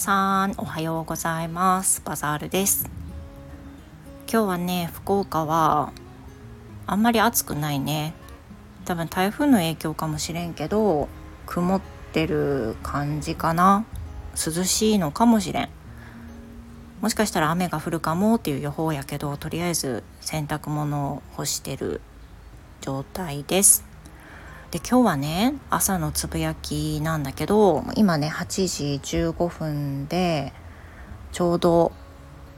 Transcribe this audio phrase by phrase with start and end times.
[0.00, 2.00] さんおはようございます。
[2.02, 2.88] バザールです。
[4.32, 5.92] 今日はね福岡は
[6.86, 8.14] あんまり暑くないね。
[8.86, 11.06] 多分台風の影響かもしれんけど
[11.44, 11.82] 曇っ
[12.14, 13.84] てる感じかな。
[14.34, 15.68] 涼しいのかもしれん。
[17.02, 22.00] もしかしたら雨が降るかもっていう予報やけどとりあえず洗濯物を干してる
[22.80, 23.89] 状態です。
[24.70, 30.52] で今日はね朝のつぶやきなんだけど今ね8時15分で
[31.32, 31.92] ちょうど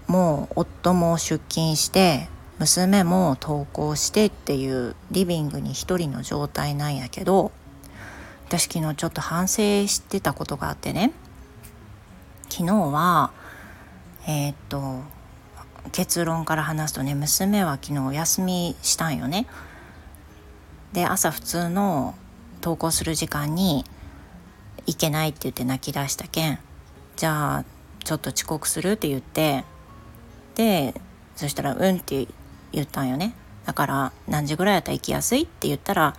[0.08, 7.50] もう夫も出勤して娘も登校してっていうリビングに一人の状態なんやけど
[8.46, 11.12] 私昨日ちょっと反省してたことがあってね
[12.50, 13.32] 昨日は
[14.28, 15.00] えー、っと
[15.92, 19.46] 結論から話すとね娘は昨日お休みしたんよね。
[20.92, 22.14] で朝普通の
[22.62, 23.84] 登校する時間に
[24.86, 26.58] 行けないって言って泣き出したけん
[27.16, 27.64] じゃあ
[28.04, 29.64] ちょっと遅刻するって言って
[30.54, 30.94] で
[31.36, 32.26] そしたら「うん」って
[32.72, 33.34] 言ったんよね。
[33.64, 36.16] だから何時ぐらいやったら行きやすいって言ったら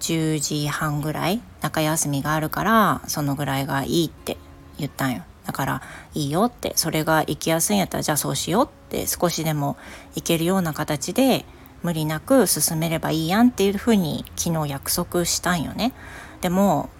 [0.00, 4.38] 10時半ぐらい中休みがあるからそのぐらいがいいって
[4.78, 5.24] 言ったんよ。
[5.44, 5.82] だから
[6.14, 9.76] いいよってそれが行きやすいんやったらじゃあそうしようって少しでも
[10.14, 11.44] 行けるような形で
[11.82, 15.92] 無理なく進めればいいやんっていうふうに昨日約束したんよね。
[16.40, 16.90] でも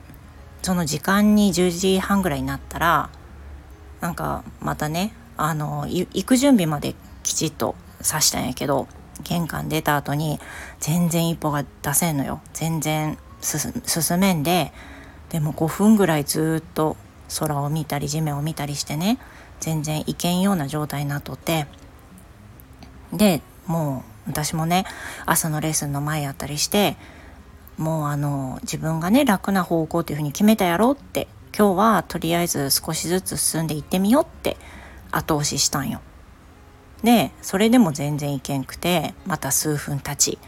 [0.62, 3.10] その時間に10時半ぐらいになったら
[4.00, 8.86] なんかまたねあの行く準備まできちっとさしたんやけど
[9.24, 10.38] 玄関出た後に
[10.80, 14.72] 全然一歩が出せんのよ全然進めんで
[15.30, 16.96] でも5分ぐらいずっと
[17.40, 19.18] 空を見たり地面を見たりしてね
[19.60, 21.66] 全然行けんような状態になっとって
[23.12, 24.84] でもう私もね
[25.26, 26.96] 朝のレッスンの前やったりして
[27.76, 34.56] もうあの自分がね楽な方向っていうふうに決めたやろって今日はとりあえず少しずつ進んでいってみようって
[35.10, 36.00] 後押ししたんよ。
[37.02, 40.38] でそれでも全然いけんくてまた数分経ち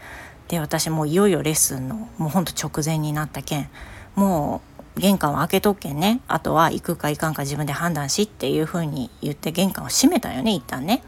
[0.47, 3.69] で私もいよいよレッスンのもうほんと直前になったけん
[4.15, 4.61] も
[4.97, 11.03] う玄関を開けとっけんねあとは行くか行かんか自分で判断しっていうふうに言って玄関を閉めたよね一旦ね。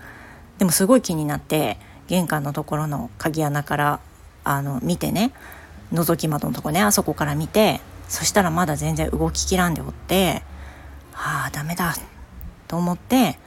[0.57, 1.77] でもすごい気になって
[2.07, 3.99] 玄関のところの鍵穴から
[4.43, 5.33] あの見てね
[5.93, 10.41] 覗き窓のとこねあそこから見てそしたらまだ全然動ききらんでおって
[11.13, 11.95] ああダメだ
[12.67, 13.37] と思って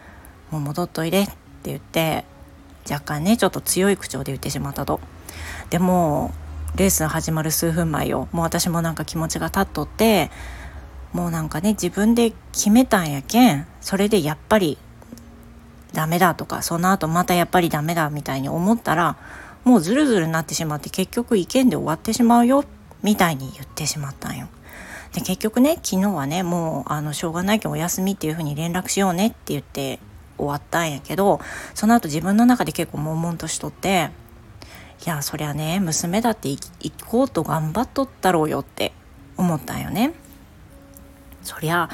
[0.50, 1.32] もう戻っといでって
[1.64, 2.24] 言って
[2.90, 5.00] 若干ねちょっと強い口調で言ってしまったと。
[5.70, 6.34] でも
[6.76, 10.30] レース始まる数分前よもう私もなんか気持ちが立っとって
[11.12, 14.78] もうなんかね自分で決めたんやけんそれでやっぱり
[15.92, 19.16] ダメだとかその後またやっぱりダメだみたいに思ったら
[19.64, 22.64] もうズルズルになってしまって結局意見で終わってしまうよ
[23.02, 24.48] みたいに言ってしまったんよ。
[25.12, 29.98] で結局ね昨日はねもうあのしょうがないけどお休みっていうふうに連絡しようねって言って
[30.38, 31.40] 終わったんやけど
[31.74, 34.10] その後自分の中で結構悶々としとって
[35.04, 36.70] いやそりゃね娘だって行
[37.06, 38.92] こうと頑張っとったろうよって
[39.36, 40.12] 思ったんよね。
[41.42, 41.88] そりゃ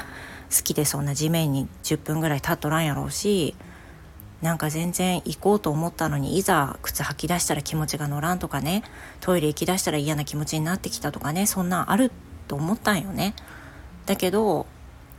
[0.55, 3.55] 好きでそんな地面に10分ぐらい立っとらんやろうし
[4.41, 8.83] なんか全然行こうと思ったのにいざ靴履き出したら気持ちが乗らんとかね
[9.19, 12.11] トイレ行き出したら嫌な気持ちになってきたとかねそんなんある
[12.47, 13.33] と思ったんよね。
[14.05, 14.67] だけど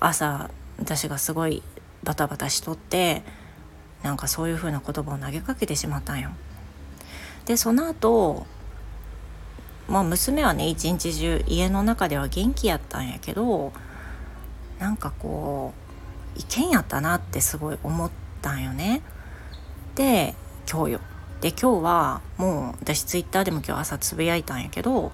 [0.00, 1.62] 朝私がすごい
[2.04, 3.22] バタバタしとって
[4.02, 6.30] なんかそういう風な言葉を投げかけてしまったんよ。
[7.44, 8.46] でその後
[9.88, 13.72] まあ娘はね一日中家の中では元気やったんやけど
[14.78, 15.72] なんかこ
[16.36, 18.27] う意見やったなってすごい思って。
[18.38, 19.02] ったんよね。
[19.96, 20.34] で
[20.70, 21.00] 今日よ。
[21.40, 25.12] で今日はもう私ツイッターでも今日朝つぶやいたんやけど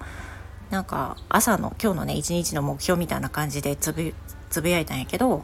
[0.71, 4.13] なんか朝の今日のね一日の目標みたいな感じでつぶ
[4.49, 5.43] つぶやいたんやけど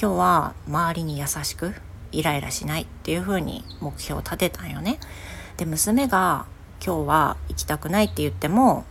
[0.00, 1.74] 今日は周りに優しく
[2.10, 4.98] イライラしないっていう風に目標を立てたんよね。
[5.56, 6.46] で娘が
[6.84, 8.84] 今日は行きたくないって言っても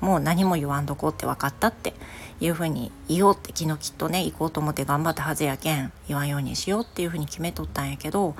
[0.00, 1.94] もう何も言わんとこうって分かったって
[2.40, 8.34] いうふうに言おうって昨日きっとね行こうと思って頑張ったはずやけん言わんようにしようっていうふうに決めとったんやけど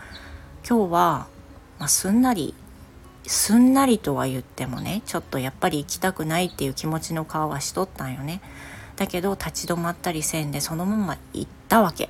[0.68, 1.26] 今日は、
[1.78, 2.54] まあ、すんなり
[3.26, 8.40] すんなりとは言ってもねちょっとやっぱり行きたくないっていう気持ちの顔はしとったんよね。
[8.96, 12.08] だけど立ち止まったりせんでそのまま行ったわけ。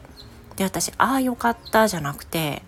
[0.57, 2.63] で私ああよかったじゃなくて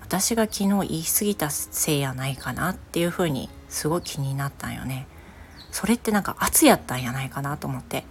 [0.00, 5.08] 私が昨日言い過ぎたせいやないかなっていうふうにすごい気になったんよね。
[5.76, 8.04] それってなんか圧やったんやないかなと思って。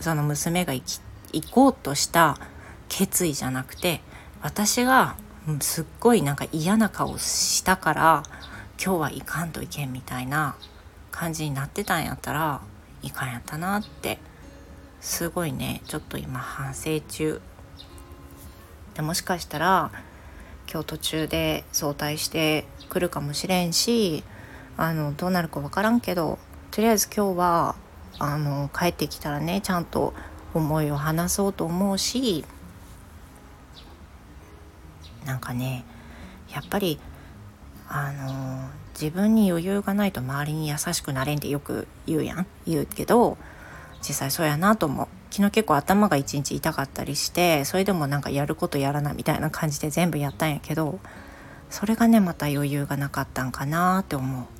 [0.00, 1.00] その娘が行
[1.50, 2.38] こうとした
[2.88, 4.00] 決意じゃなくて
[4.42, 5.16] 私が
[5.60, 8.22] すっごいなんか嫌な顔したから
[8.80, 10.54] 今日は行かんといけんみたいな
[11.10, 12.60] 感じになってたんやったら
[13.02, 14.18] いかんやったなって
[15.00, 17.40] すごいねちょっと今反省中
[18.94, 19.90] でもしかしたら
[20.70, 24.22] 今日途中で早退してくるかもしれんし
[24.76, 26.38] あのどうなるか分からんけど
[26.78, 27.74] とりあえず今日は
[28.20, 30.14] あの帰ってきたらねちゃんと
[30.54, 32.44] 思いを話そうと思うし
[35.26, 35.84] なんかね
[36.54, 37.00] やっぱり
[37.88, 43.38] あの自分に余裕がないと周りに優しくなれんってよく言うやん言うけど
[43.98, 51.00] 実際そうやなと思う昨日結構頭が一日痛かったりしてそれでもなんかやることやらないみたいな感じで全部やったんやけど
[51.70, 54.57] それがねまた余裕がなかったんかなって思う。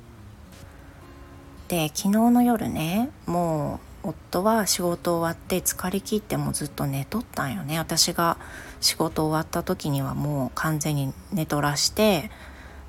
[1.69, 7.77] で昨日の夜ねもう夫は仕事終わって疲れ切ってもずっと寝とったんよね。
[7.77, 8.37] 私が
[8.81, 12.31] 仕事終わった時にはもう完全に寝とらして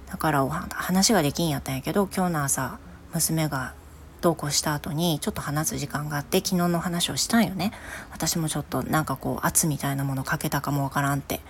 [0.09, 2.79] だから話ができんやったんやけど今日の朝
[3.13, 3.75] 娘が
[4.23, 7.73] 同行した後にちょっと話す時間があって昨日の話をしたんよね。
[8.13, 11.41] 私もちょっとなんかこう圧みたいなものかけたかもわからんって。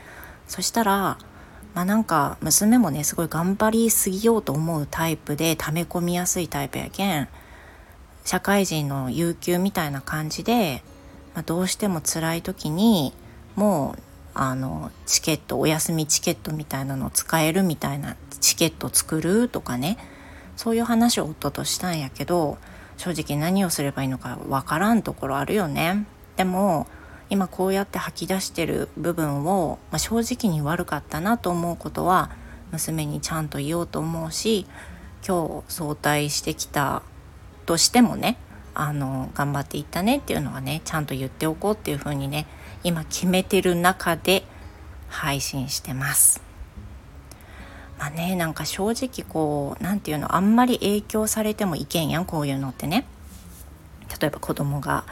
[0.49, 1.17] そしたら
[1.75, 7.28] まあなんか娘もねすごい頑張りすぎようと思うタイプで溜め込みやすいタイプやけん
[8.25, 10.82] 社会人の有給みたいな感じで、
[11.34, 13.14] まあ、どうしても辛い時に
[13.56, 14.02] もう
[14.34, 19.99] あのチケットお休みチケットみたいなのを使えるみたいなチケット作るとかね
[20.56, 22.58] そういう話を夫としたんやけど
[22.96, 26.06] 正直何をすればいいのかわからんところあるよね。
[26.37, 26.87] でも
[27.31, 32.31] 今こうやって吐き出してる部分を、まあ、正直に悪かったなと思うことは
[32.73, 34.67] 娘にちゃんと言おうと思うし
[35.27, 37.03] 今日早退してきた
[37.67, 38.37] としてもね
[38.75, 42.47] あの頑張っていったねっていうのはねちゃんと言っておこうっていうふうにね
[42.82, 44.44] 今決めてる中で
[45.09, 46.41] 配信してます。
[47.99, 53.06] まあねなんか正直こう何て言うのあんまり影響されてもいけんやんこういうのってね。
[54.21, 55.05] 例えば子供が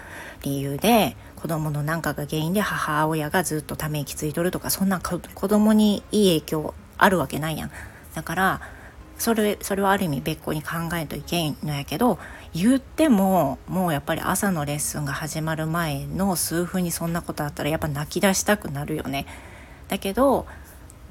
[0.42, 7.70] 理由で子供の何かが原因で母親がずっとため息ついとるとかそんな子供にいい影響あるわけないやん。
[8.14, 8.60] だから
[9.18, 12.18] それそれはある意味別個に考えんといけんのやけど
[12.54, 19.26] 言ってももうやっぱり朝のレッスンが始まる前の数分にそんなことあったらやっぱ泣き出したくなるよね。
[19.88, 20.46] だけど、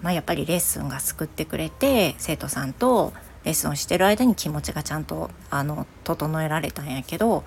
[0.01, 3.13] まあ、やっぱりレッスンが救ってくれて生徒さんと
[3.44, 7.44] レッスンをしてる間に気持ちがちゃんとあの整えられたんやけど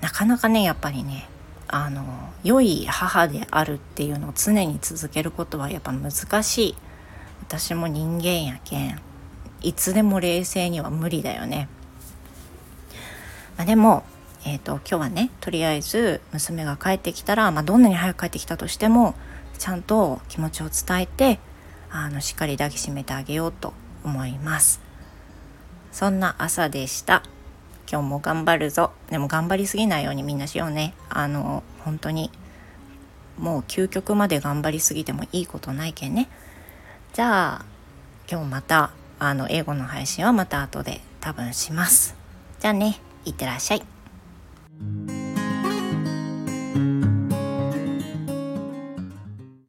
[0.00, 1.28] なかなかねやっぱりね
[1.68, 2.04] あの
[2.42, 6.10] 良い母であるっていうのを常に続けることはやっぱ難
[6.42, 6.76] しい。
[7.42, 9.00] 私も人間やけん
[9.60, 11.68] いつでも冷静には無理だよね。
[13.56, 14.04] まあ、でも、
[14.46, 19.14] えーと、今日はねとりあえず娘が帰ってきたら、まあ、どんなに早く帰ってきたとしても
[19.58, 21.40] ちゃんと気持ちを伝えて
[21.90, 23.74] あのしっかり抱きしめてあげようと
[24.04, 24.80] 思います。
[25.92, 27.22] そんな朝でした。
[27.90, 32.30] 今日も頑張るぞでも頑張りすぎないようにみんなしようねあの本当に
[33.38, 36.28] もう究極まで頑張りすぎてもいいことないけんね
[37.12, 37.64] じゃあ
[38.30, 42.16] 今日またあの英語の配信はまた後で多分します。
[42.58, 43.99] じゃあね、いってらっしゃい。